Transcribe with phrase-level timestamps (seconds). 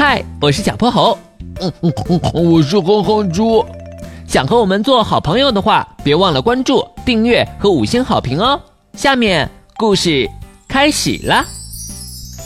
[0.00, 1.18] 嗨，我是小泼猴。
[1.60, 3.66] 嗯嗯嗯，我是哼哼猪。
[4.28, 8.60] 想和我们做好朋友的话，别忘了关注、订阅和五星好评哦。
[8.92, 10.30] 下面故事
[10.68, 11.44] 开始了。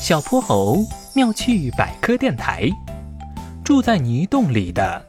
[0.00, 0.78] 小泼猴
[1.14, 2.70] 妙趣百科电台，
[3.62, 5.04] 住在泥洞里的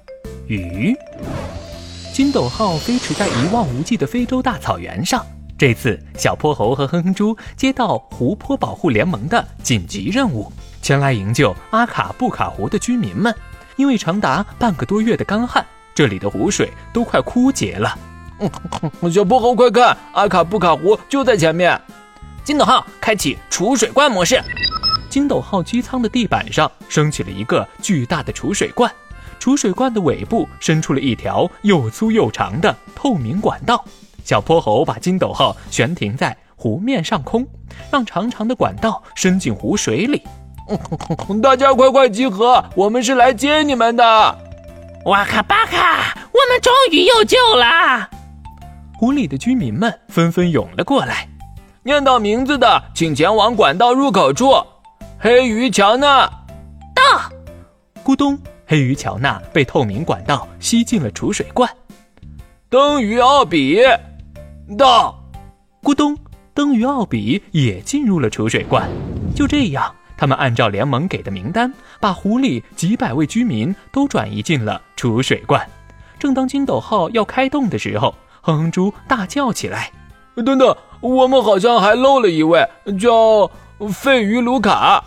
[0.48, 0.94] 鱼。
[2.12, 5.25] 金斗号飞驰在一望无际的非洲大草原上。
[5.57, 10.52] 这次，小泼猴和哼哼猪接到湖泊保护联盟的紧急任务，
[10.84, 13.34] 前来营救阿卡布卡湖的居民们。
[13.76, 17.98] 因为长达半个多月的干旱，这里的湖水都快枯竭了。
[19.11, 21.81] 小泼猴，快看，阿卡布卡湖就在前面！
[22.44, 24.39] 金斗号开启储水罐模式。
[25.09, 28.91] 金斗号机舱的地板上升起了一个巨大的储水罐，
[29.39, 33.84] 储水罐的尾部伸出了一条又粗又长的透明管道。
[34.23, 37.47] 小泼猴把金斗号悬停在湖面上空，
[37.91, 40.22] 让长长的管道伸进湖水里。
[41.41, 44.03] 大家快快集合，我们是来接你们的！
[45.06, 48.09] 哇卡巴卡，我们终于有救了！
[48.97, 51.28] 湖里的居民们纷纷涌了过来。
[51.84, 54.53] 念到名字的，请前往管道入口处。
[55.19, 56.25] 黑鱼乔纳，
[56.95, 57.03] 到！
[58.03, 61.69] 咕咚，黑鱼乔纳被透明管道吸进了储水罐。
[62.69, 63.81] 灯鱼奥比。
[64.78, 65.22] 到，
[65.81, 66.17] 咕咚，
[66.53, 68.89] 灯鱼奥比也进入了储水罐。
[69.36, 75.67] 就这样，他们按照联盟给的名单，把湖里几百位居民都转移进了储水罐。
[76.19, 79.91] 正当金斗号要开动的时候，哼哼猪大叫起来
[80.45, 82.67] ：“等等，我们好像还漏了一位，
[83.00, 83.50] 叫
[83.91, 85.03] 费鱼卢卡。”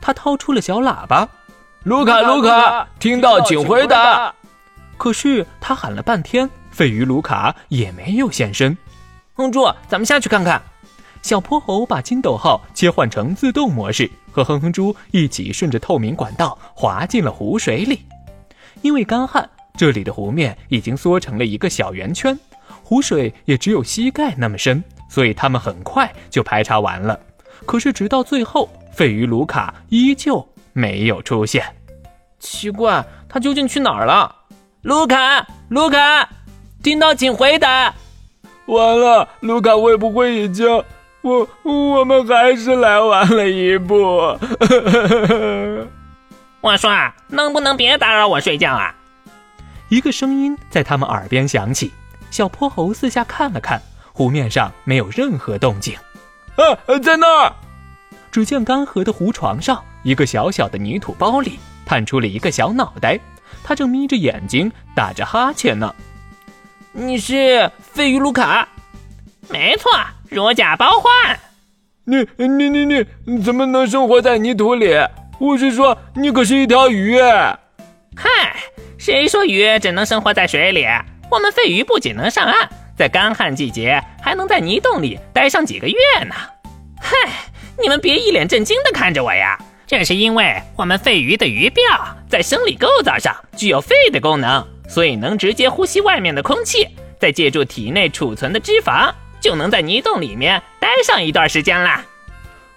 [0.00, 1.28] 他掏出了小喇叭
[1.84, 4.34] ：“卢卡，卢卡，听到请回答。”
[4.96, 6.48] 可是他喊了半天。
[6.70, 8.76] 费鱼卢卡也没有现身，
[9.34, 10.60] 哼猪，咱们下去看看。
[11.24, 18.00] 小泼猴把金斗号切换成自动模式，和哼哼猪一起顺着透明管道滑进了湖水里。
[18.82, 22.38] 因为干旱，这里的湖面已经缩成了一个小圆圈，
[22.82, 27.18] 湖水也只有膝盖那么深，所以他们很快就排查完了。
[27.64, 31.64] 可是直到最后，费鱼卢卡依旧没有出现。
[32.38, 34.30] 奇怪，他究竟去哪儿了？
[34.82, 36.28] 卢卡，卢卡。
[36.82, 37.94] 听到请回答。
[38.66, 40.84] 完了，卢卡会不会已经……
[41.24, 43.96] 我我们还是来晚了一步。
[46.60, 46.92] 我说，
[47.28, 48.94] 能不能别打扰我睡觉啊？
[49.88, 51.90] 一个声音在他们耳边响起。
[52.30, 53.80] 小泼猴四下看了看，
[54.12, 55.96] 湖面上没有任何动静。
[56.56, 57.52] 啊，在那儿！
[58.30, 63.18] 只见干涸的湖床上，一个小小的泥土包里探出了一个小脑袋，
[63.62, 65.94] 他正眯着眼睛打着哈欠呢。
[66.92, 68.68] 你是费鱼卢卡，
[69.48, 69.90] 没错，
[70.34, 71.38] 如假包换。
[72.06, 74.92] 你你你你怎么能生活在泥土里？
[75.38, 77.18] 我是说，你可是一条鱼。
[78.16, 78.56] 嗨，
[78.98, 80.84] 谁说鱼只能生活在水里？
[81.30, 85.96] 我们肺鱼不仅能上岸，在干旱季节还能在泥洞里待上几个月
[86.26, 86.34] 呢。
[87.00, 87.16] 嗨，
[87.80, 89.56] 你们别一脸震惊的看着我呀，
[89.86, 91.80] 这是因为我们肺鱼的鱼鳔
[92.28, 94.66] 在生理构造上具有肺的功能。
[94.86, 96.86] 所以能直接呼吸外面的空气，
[97.18, 99.10] 再借助体内储存的脂肪，
[99.44, 102.02] 就能在泥洞里面待上一段时间啦。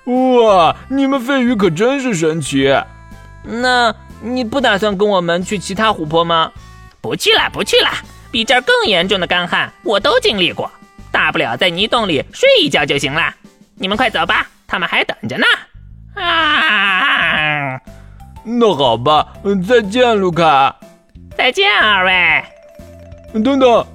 [0.04, 2.78] 哇，你们费鱼可真是神奇！
[3.42, 6.52] 那你不打算跟我们去其他湖泊吗？
[7.00, 7.90] 不去了，不去了，
[8.32, 10.70] 比这儿更严重的干旱我都经历过，
[11.10, 13.34] 大不了在泥洞里睡一觉就行了。
[13.76, 15.46] 你们快走吧，他们还等着呢。
[16.22, 17.80] 啊，
[18.44, 19.26] 那好吧，
[19.66, 20.76] 再见，卢卡。
[21.38, 22.44] 再见，二位。
[23.42, 23.88] 等等，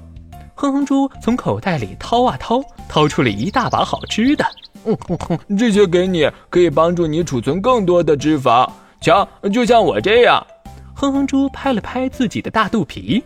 [0.55, 4.45] 哼哼猪从口袋里掏啊掏，掏出了一大把好吃的。
[4.85, 8.69] 嗯哼哼，这些给你，可以帮助你储存更多的脂肪。
[9.01, 10.45] 瞧，就像我这样。
[10.93, 13.23] 哼哼猪拍了拍自己的大肚皮。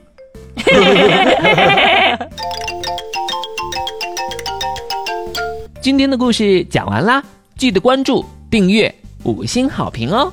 [5.81, 7.23] 今天的故事讲完啦，
[7.57, 8.93] 记得关注、订阅、
[9.23, 10.31] 五星好评哦。